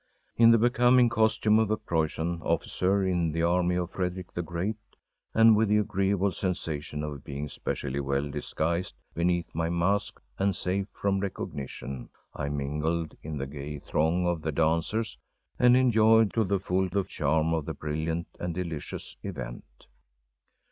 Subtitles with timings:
[0.35, 4.77] In the becoming costume of a Prussian officer in the army of Frederick the Great,
[5.35, 10.87] and with the agreeable sensation of being specially well disguised beneath my mask and safe
[10.91, 15.19] from recognition, I mingled in the gay throng of the dancers
[15.59, 19.85] and enjoyed to the full the charm of the brilliant and delicious event.